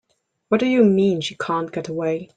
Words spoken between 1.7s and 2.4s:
get away?